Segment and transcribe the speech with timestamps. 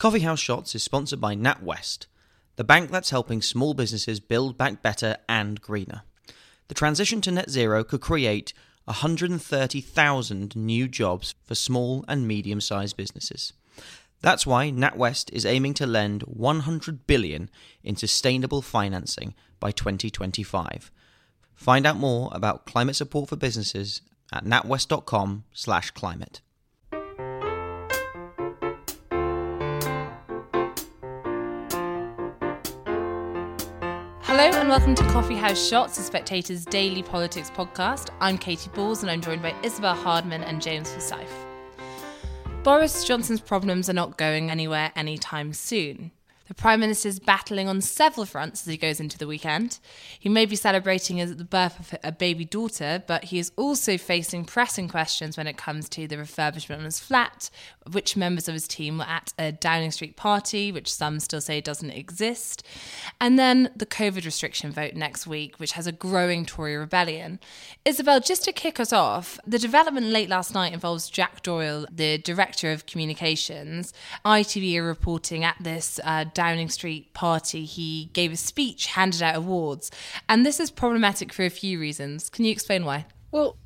[0.00, 2.06] Coffee House Shots is sponsored by NatWest,
[2.56, 6.04] the bank that's helping small businesses build back better and greener.
[6.68, 8.54] The transition to net zero could create
[8.86, 13.52] 130,000 new jobs for small and medium sized businesses.
[14.22, 17.50] That's why NatWest is aiming to lend 100 billion
[17.84, 20.90] in sustainable financing by 2025.
[21.54, 24.00] Find out more about climate support for businesses
[24.32, 26.40] at natwest.com/climate.
[34.70, 38.10] and welcome to Coffee House Shots, the Spectator's daily politics podcast.
[38.20, 41.44] I'm Katy Balls and I'm joined by Isabel Hardman and James Forsyth.
[42.62, 46.12] Boris Johnson's problems are not going anywhere anytime soon.
[46.46, 49.80] The Prime Minister is battling on several fronts as he goes into the weekend.
[50.20, 54.44] He may be celebrating the birth of a baby daughter, but he is also facing
[54.44, 57.50] pressing questions when it comes to the refurbishment of his flat,
[57.90, 61.60] which members of his team were at a Downing Street party, which some still say
[61.60, 62.62] doesn't exist,
[63.20, 67.40] and then the COVID restriction vote next week, which has a growing Tory rebellion.
[67.84, 72.18] Isabel, just to kick us off, the development late last night involves Jack Doyle, the
[72.18, 73.92] Director of Communications.
[74.24, 79.36] ITV are reporting at this uh, Downing Street party, he gave a speech, handed out
[79.36, 79.90] awards.
[80.28, 82.28] And this is problematic for a few reasons.
[82.28, 83.06] Can you explain why?
[83.30, 83.56] Well,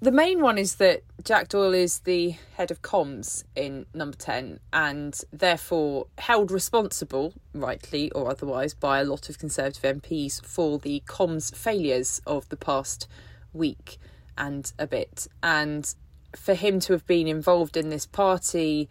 [0.00, 4.60] the main one is that Jack Doyle is the head of comms in Number 10
[4.72, 11.02] and therefore held responsible, rightly or otherwise, by a lot of Conservative MPs for the
[11.06, 13.08] comms failures of the past
[13.52, 13.98] week
[14.36, 15.26] and a bit.
[15.42, 15.94] And
[16.36, 18.88] for him to have been involved in this party,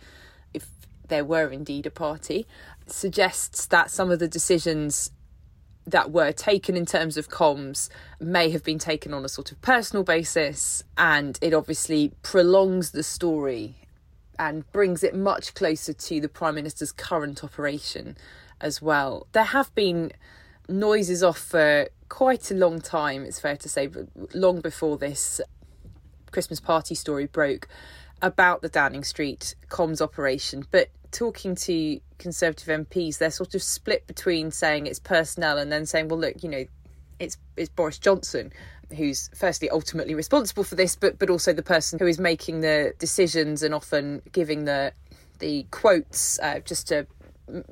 [0.53, 0.67] if
[1.07, 2.47] there were indeed a party,
[2.87, 5.11] suggests that some of the decisions
[5.85, 7.89] that were taken in terms of comms
[8.19, 13.03] may have been taken on a sort of personal basis, and it obviously prolongs the
[13.03, 13.75] story
[14.39, 18.17] and brings it much closer to the Prime Minister's current operation
[18.61, 19.27] as well.
[19.33, 20.11] There have been
[20.69, 23.89] noises off for quite a long time, it's fair to say,
[24.33, 25.41] long before this
[26.31, 27.67] Christmas party story broke
[28.23, 30.65] about the Downing Street comms operation.
[30.71, 35.85] But talking to Conservative MPs, they're sort of split between saying it's personnel and then
[35.85, 36.65] saying, well, look, you know,
[37.19, 38.51] it's it's Boris Johnson
[38.97, 42.93] who's firstly ultimately responsible for this, but but also the person who is making the
[42.97, 44.93] decisions and often giving the
[45.39, 46.39] the quotes.
[46.39, 47.05] Uh, just to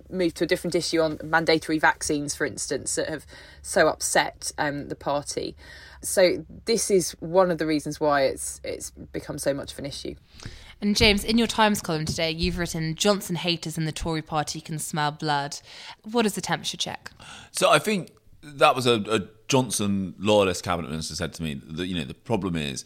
[0.09, 3.25] move to a different issue on mandatory vaccines, for instance, that have
[3.61, 5.55] so upset um, the party.
[6.01, 9.85] So this is one of the reasons why it's it's become so much of an
[9.85, 10.15] issue.
[10.81, 14.59] And James, in your Times column today, you've written Johnson haters in the Tory party
[14.59, 15.59] can smell blood.
[16.03, 17.11] What is the temperature check?
[17.51, 18.11] So I think
[18.41, 22.15] that was a, a Johnson loyalist cabinet minister said to me that you know the
[22.15, 22.83] problem is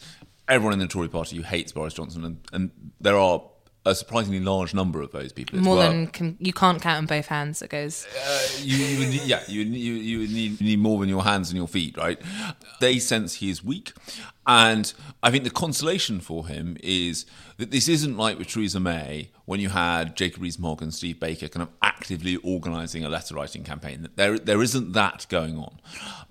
[0.48, 2.70] everyone in the Tory party who hates Boris Johnson, and, and
[3.00, 3.42] there are
[3.86, 5.58] a surprisingly large number of those people.
[5.60, 5.88] More well.
[5.88, 7.62] than can, you can't count on both hands.
[7.62, 8.04] It goes.
[8.26, 11.08] Uh, you, you would need, yeah, you you you would need, you need more than
[11.08, 12.20] your hands and your feet, right?
[12.80, 13.92] They sense he is weak,
[14.46, 14.92] and
[15.22, 17.26] I think the consolation for him is
[17.58, 21.48] that this isn't like with Theresa May when you had Jacob Rees-Mogg and Steve Baker
[21.48, 24.08] kind of actively organising a letter writing campaign.
[24.16, 25.80] There there isn't that going on,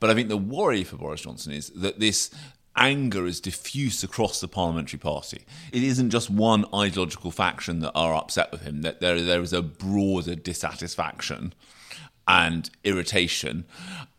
[0.01, 2.31] but I think the worry for Boris Johnson is that this
[2.75, 5.45] anger is diffuse across the parliamentary party.
[5.71, 9.53] It isn't just one ideological faction that are upset with him, that there, there is
[9.53, 11.53] a broader dissatisfaction
[12.27, 13.65] and irritation.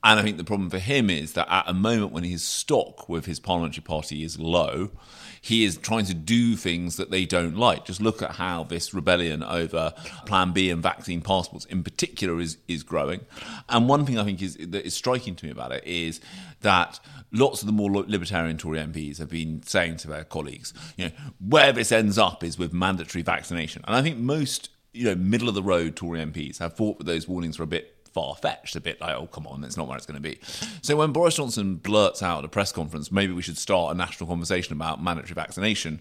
[0.06, 3.08] And I think the problem for him is that at a moment when his stock
[3.08, 4.92] with his parliamentary party is low,
[5.40, 7.86] he is trying to do things that they don't like.
[7.86, 9.92] Just look at how this rebellion over
[10.24, 13.26] Plan B and vaccine passports, in particular, is is growing.
[13.68, 16.20] And one thing I think is that is striking to me about it is
[16.60, 17.00] that
[17.32, 21.12] lots of the more libertarian Tory MPs have been saying to their colleagues, you know,
[21.40, 23.82] where this ends up is with mandatory vaccination.
[23.88, 27.06] And I think most you know middle of the road Tory MPs have thought that
[27.06, 29.86] those warnings were a bit far fetched, a bit like, oh, come on, that's not
[29.86, 30.40] where it's going to be.
[30.80, 33.98] So when Boris Johnson blurts out at a press conference, maybe we should start a
[33.98, 36.00] national conversation about mandatory vaccination,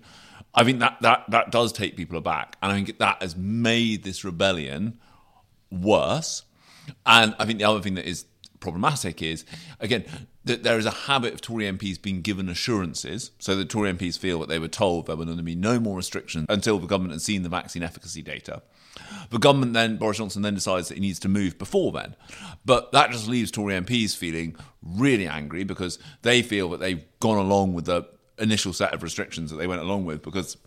[0.53, 2.55] I think that, that, that does take people aback.
[2.63, 4.97] And I think that has made this rebellion
[5.69, 6.43] worse.
[7.05, 8.25] And I think the other thing that is
[8.61, 9.43] problematic is,
[9.81, 10.05] again,
[10.45, 13.31] that there is a habit of Tory MPs being given assurances.
[13.39, 15.79] So the Tory MPs feel that they were told there were going to be no
[15.79, 18.61] more restrictions until the government had seen the vaccine efficacy data.
[19.31, 22.15] The government then, Boris Johnson then decides that he needs to move before then.
[22.63, 27.37] But that just leaves Tory MPs feeling really angry because they feel that they've gone
[27.37, 28.07] along with the
[28.37, 30.57] initial set of restrictions that they went along with because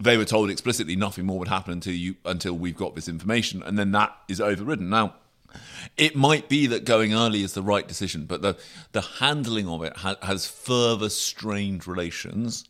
[0.00, 3.62] they were told explicitly nothing more would happen until you until we've got this information
[3.62, 4.88] and then that is overridden.
[4.88, 5.14] Now
[5.96, 8.56] it might be that going early is the right decision, but the
[8.92, 12.64] the handling of it ha- has further strained relations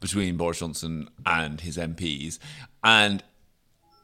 [0.00, 2.38] between Boris Johnson and his MPs,
[2.82, 3.22] and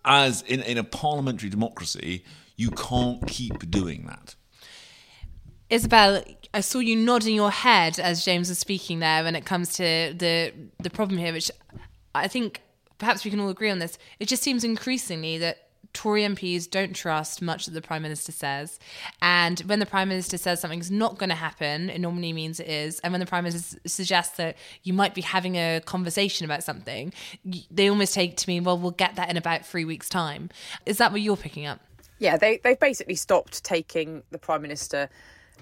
[0.04, 2.24] as in, in a parliamentary democracy,
[2.56, 4.34] you can't keep doing that.
[5.70, 6.22] Isabel,
[6.52, 10.14] I saw you nodding your head as James was speaking there when it comes to
[10.16, 11.50] the the problem here, which
[12.14, 12.60] I think
[12.98, 13.98] perhaps we can all agree on this.
[14.20, 15.63] It just seems increasingly that
[15.94, 18.78] Tory MPs don't trust much that the Prime Minister says.
[19.22, 22.68] And when the Prime Minister says something's not going to happen, it normally means it
[22.68, 23.00] is.
[23.00, 27.14] And when the Prime Minister suggests that you might be having a conversation about something,
[27.70, 30.50] they almost take to mean, well, we'll get that in about three weeks' time.
[30.84, 31.80] Is that what you're picking up?
[32.18, 35.08] Yeah, they, they've basically stopped taking the Prime Minister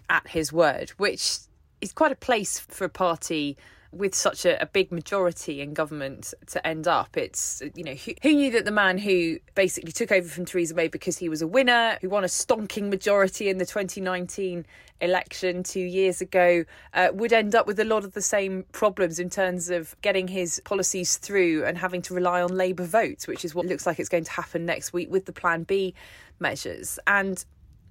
[0.08, 1.38] at his word, which
[1.80, 3.56] is quite a place for a party
[3.92, 7.14] with such a, a, big majority in government to end up.
[7.16, 10.74] It's, you know, who, who, knew that the man who basically took over from Theresa
[10.74, 14.64] May because he was a winner, who won a stonking majority in the 2019
[15.02, 19.18] election two years ago, uh, would end up with a lot of the same problems
[19.18, 23.44] in terms of getting his policies through and having to rely on Labour votes, which
[23.44, 25.94] is what looks like it's going to happen next week with the Plan B
[26.40, 26.98] measures.
[27.06, 27.44] And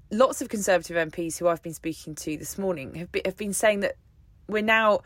[0.10, 3.54] lots of Conservative MPs who I've been speaking to this morning have been, have been
[3.54, 3.98] saying that
[4.48, 5.02] we're now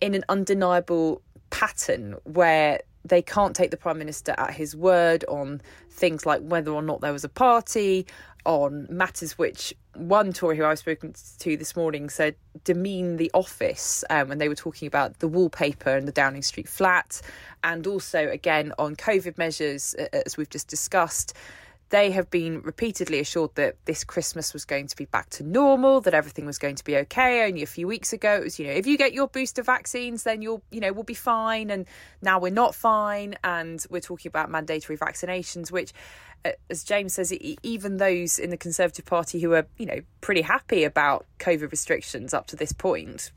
[0.00, 5.60] in an undeniable pattern where they can't take the prime minister at his word on
[5.90, 8.06] things like whether or not there was a party
[8.44, 14.04] on matters which one Tory who I've spoken to this morning said demean the office
[14.10, 17.20] um, when they were talking about the wallpaper and the Downing Street flat,
[17.64, 21.34] and also again on COVID measures as we've just discussed
[21.90, 26.00] they have been repeatedly assured that this Christmas was going to be back to normal,
[26.02, 27.46] that everything was going to be okay.
[27.46, 30.24] Only a few weeks ago, it was, you know, if you get your booster vaccines,
[30.24, 31.70] then you'll, you know, we'll be fine.
[31.70, 31.86] And
[32.20, 33.36] now we're not fine.
[33.42, 35.92] And we're talking about mandatory vaccinations, which,
[36.44, 40.42] uh, as James says, even those in the Conservative Party who are, you know, pretty
[40.42, 43.32] happy about COVID restrictions up to this point,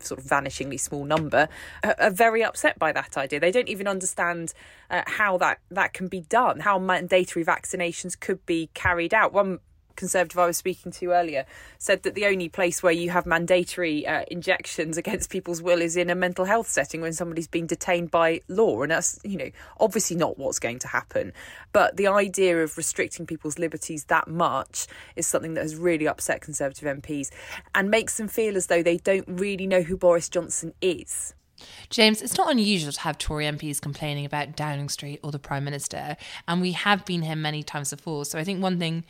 [0.00, 1.48] sort of vanishingly small number,
[1.84, 3.40] are, very upset by that idea.
[3.40, 4.52] They don't even understand
[4.90, 9.32] uh, how that, that can be done, how mandatory vaccinations could be carried out.
[9.32, 9.60] One
[9.96, 11.46] Conservative I was speaking to earlier
[11.78, 15.96] said that the only place where you have mandatory uh, injections against people's will is
[15.96, 18.82] in a mental health setting when somebody's been detained by law.
[18.82, 19.50] And that's, you know,
[19.80, 21.32] obviously not what's going to happen.
[21.72, 26.40] But the idea of restricting people's liberties that much is something that has really upset
[26.40, 27.30] Conservative MPs
[27.74, 31.34] and makes them feel as though they don't really know who Boris Johnson is.
[31.90, 35.64] James, it's not unusual to have Tory MPs complaining about Downing Street or the Prime
[35.64, 36.16] Minister,
[36.46, 38.24] and we have been here many times before.
[38.24, 39.04] So I think one thing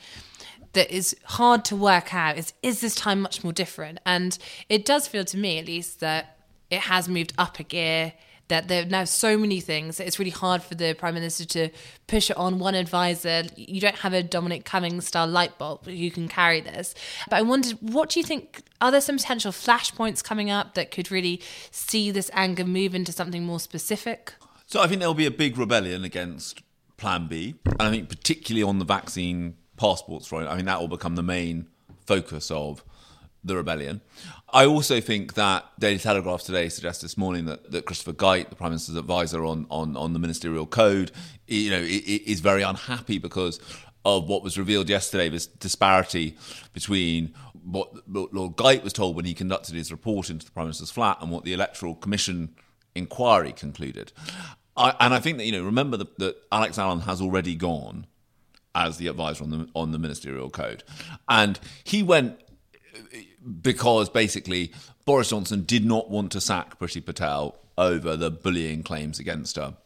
[0.73, 4.01] that is hard to work out is is this time much more different?
[4.07, 6.39] And it does feel to me, at least, that
[6.71, 8.13] it has moved up a gear.
[8.49, 11.45] That there are now so many things that it's really hard for the prime minister
[11.47, 11.69] to
[12.07, 13.43] push it on one advisor.
[13.57, 16.95] You don't have a Dominic Cummings style light bulb who can carry this.
[17.29, 18.63] But I wondered, what do you think?
[18.81, 21.41] Are there some potential flashpoints coming up that could really
[21.73, 24.35] see this anger move into something more specific?
[24.67, 26.63] So I think there'll be a big rebellion against
[26.97, 30.47] Plan B, and I think particularly on the vaccine passports right?
[30.47, 31.67] I mean, that will become the main
[32.07, 32.85] focus of
[33.45, 34.01] the rebellion.
[34.53, 38.57] I also think that Daily Telegraph today suggests this morning that, that Christopher Geidt, the
[38.57, 41.13] Prime Minister's advisor on, on, on the ministerial code,
[41.47, 43.61] you know, is very unhappy because
[44.05, 46.37] of what was revealed yesterday, this disparity
[46.73, 47.35] between
[47.65, 51.19] what Lord Geidt was told when he conducted his report into the Prime Minister's flat
[51.21, 52.55] and what the Electoral Commission
[52.95, 54.13] inquiry concluded.
[54.77, 58.07] I, and I think that, you know, remember that, that Alex Allan has already gone
[58.77, 60.85] as the advisor on the on the ministerial code,
[61.29, 62.39] and he went
[63.63, 64.73] because basically
[65.05, 69.77] Boris Johnson did not want to sack Priti Patel over the bullying claims against her.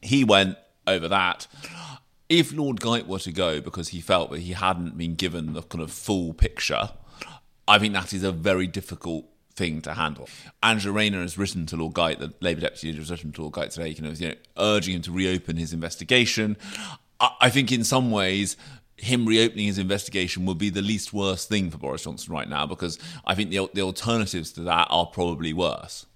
[0.00, 1.46] He went over that.
[2.28, 5.62] If Lord Geidt were to go because he felt that he hadn't been given the
[5.62, 6.90] kind of full picture,
[7.68, 10.28] I think that is a very difficult thing to handle.
[10.62, 13.70] Angela Rayner has written to Lord Geidt, the Labour deputy has written to Lord Geidt
[13.70, 16.56] today, you know, you know, urging him to reopen his investigation.
[17.40, 18.56] I think in some ways
[18.96, 22.66] him reopening his investigation would be the least worst thing for Boris Johnson right now
[22.66, 26.06] because I think the the alternatives to that are probably worse.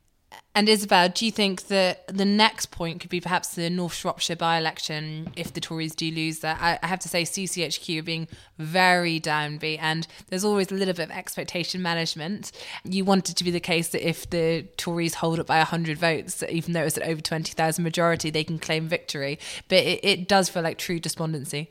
[0.57, 4.37] And Isabel, do you think that the next point could be perhaps the North Shropshire
[4.37, 6.57] by election if the Tories do lose that?
[6.59, 10.95] I, I have to say, CCHQ are being very downbeat, and there's always a little
[10.95, 12.53] bit of expectation management.
[12.85, 15.99] You want it to be the case that if the Tories hold it by 100
[15.99, 19.39] votes, even though it's an over 20,000 majority, they can claim victory.
[19.69, 21.69] But it, it does feel like true despondency.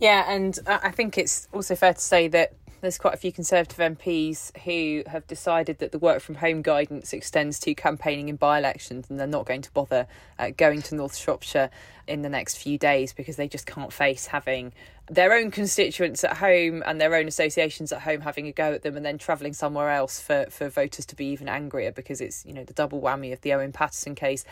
[0.00, 3.78] Yeah, and I think it's also fair to say that there's quite a few Conservative
[3.78, 8.58] MPs who have decided that the work from home guidance extends to campaigning in by
[8.58, 10.06] elections and they're not going to bother
[10.38, 11.70] uh, going to North Shropshire
[12.06, 14.72] in the next few days because they just can't face having
[15.10, 18.82] their own constituents at home and their own associations at home having a go at
[18.82, 22.44] them and then travelling somewhere else for, for voters to be even angrier because it's,
[22.46, 24.44] you know, the double whammy of the Owen Paterson case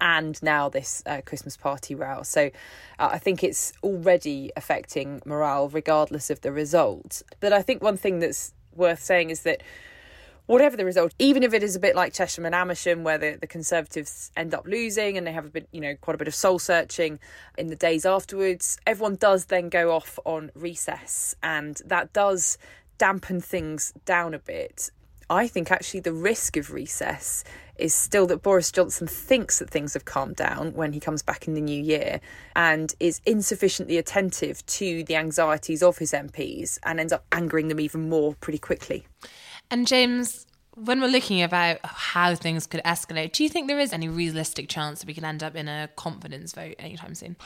[0.00, 2.22] and now this uh, Christmas party row.
[2.22, 2.50] So
[2.98, 7.22] uh, I think it's already affecting morale regardless of the result.
[7.38, 9.62] But I think one thing that's worth saying is that
[10.52, 13.38] whatever the result, even if it is a bit like Chesham and Amersham, where the,
[13.40, 16.28] the Conservatives end up losing and they have a bit, you know, quite a bit
[16.28, 17.18] of soul searching
[17.56, 22.58] in the days afterwards, everyone does then go off on recess, and that does
[22.98, 24.90] dampen things down a bit.
[25.30, 27.44] I think actually the risk of recess
[27.76, 31.48] is still that Boris Johnson thinks that things have calmed down when he comes back
[31.48, 32.20] in the new year
[32.54, 37.80] and is insufficiently attentive to the anxieties of his MPs and ends up angering them
[37.80, 39.06] even more pretty quickly.
[39.72, 43.94] And James, when we're looking about how things could escalate, do you think there is
[43.94, 47.36] any realistic chance that we can end up in a confidence vote anytime soon?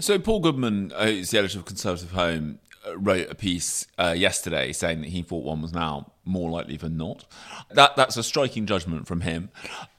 [0.00, 4.14] So Paul Goodman, uh, who's the editor of Conservative Home, uh, wrote a piece uh,
[4.16, 7.26] yesterday saying that he thought one was now more likely than not.
[7.70, 9.50] That that's a striking judgment from him.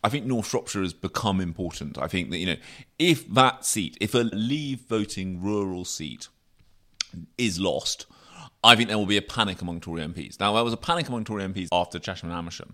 [0.03, 1.99] I think North Shropshire has become important.
[1.99, 2.57] I think that you know
[2.97, 6.29] if that seat, if a Leave voting rural seat
[7.37, 8.07] is lost,
[8.65, 10.39] I think there will be a panic among Tory MPs.
[10.39, 12.73] Now, there was a panic among Tory MPs after Chesham and Amersham,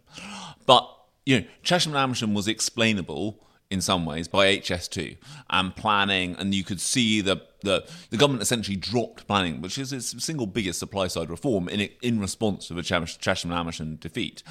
[0.66, 0.90] but
[1.26, 5.18] you know, Chesham and Amersham was explainable in some ways by HS2
[5.50, 9.94] and planning, and you could see the the, the government essentially dropped planning, which is
[9.94, 14.44] its single biggest supply side reform in in response to the Chesham and Amersham defeat.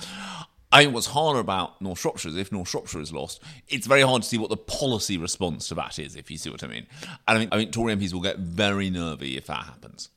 [0.73, 4.03] I think what's harder about North Shropshire is if North Shropshire is lost, it's very
[4.03, 6.69] hard to see what the policy response to that is, if you see what I
[6.69, 6.87] mean.
[7.27, 10.11] And I think, I think Tory MPs will get very nervy if that happens.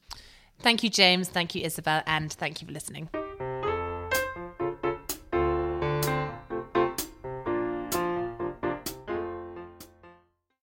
[0.63, 1.27] Thank you, James.
[1.29, 2.01] Thank you, Isabel.
[2.07, 3.09] And thank you for listening.